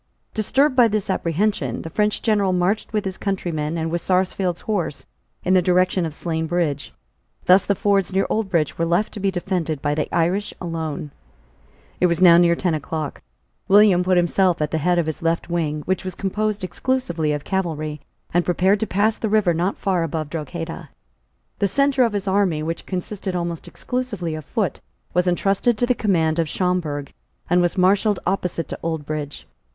Disturbed 0.33 0.75
by 0.75 0.87
this 0.87 1.11
apprehension, 1.11 1.83
the 1.83 1.91
French 1.91 2.23
general 2.23 2.53
marched 2.53 2.91
with 2.91 3.05
his 3.05 3.19
countrymen 3.19 3.77
and 3.77 3.91
with 3.91 4.01
Sarsfield's 4.01 4.61
horse 4.61 5.05
in 5.43 5.53
the 5.53 5.61
direction 5.61 6.07
of 6.07 6.13
Slane 6.15 6.47
Bridge. 6.47 6.91
Thus 7.45 7.67
the 7.67 7.75
fords 7.75 8.11
near 8.11 8.25
Oldbridge 8.27 8.79
were 8.79 8.85
left 8.87 9.13
to 9.13 9.19
be 9.19 9.29
defended 9.29 9.79
by 9.79 9.93
the 9.93 10.09
Irish 10.11 10.55
alone. 10.59 11.11
It 11.99 12.07
was 12.07 12.19
now 12.19 12.37
near 12.37 12.55
ten 12.55 12.73
o'clock. 12.73 13.21
William 13.67 14.03
put 14.03 14.17
himself 14.17 14.59
at 14.59 14.71
the 14.71 14.79
head 14.79 14.97
of 14.97 15.05
his 15.05 15.21
left 15.21 15.51
wing, 15.51 15.83
which 15.85 16.03
was 16.03 16.15
composed 16.15 16.63
exclusively 16.63 17.31
of 17.31 17.43
cavalry, 17.43 18.01
and 18.33 18.43
prepared 18.43 18.79
to 18.79 18.87
pass 18.87 19.19
the 19.19 19.29
river 19.29 19.53
not 19.53 19.77
far 19.77 20.01
above 20.01 20.31
Drogheda. 20.31 20.89
The 21.59 21.67
centre 21.67 22.01
of 22.01 22.13
his 22.13 22.27
army, 22.27 22.63
which 22.63 22.87
consisted 22.87 23.35
almost 23.35 23.67
exclusively 23.67 24.33
of 24.33 24.45
foot, 24.45 24.81
was 25.13 25.27
entrusted 25.27 25.77
to 25.77 25.85
the 25.85 25.93
command 25.93 26.39
of 26.39 26.49
Schomberg, 26.49 27.13
and 27.51 27.61
was 27.61 27.77
marshalled 27.77 28.19
opposite 28.25 28.67
to 28.69 28.79
Oldbridge. 28.81 29.45